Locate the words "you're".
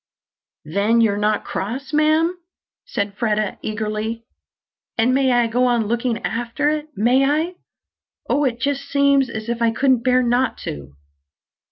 1.01-1.15